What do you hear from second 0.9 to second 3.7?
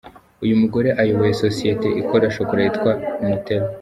ayoboye sosiyete ikora chocolat yitwa Nutella.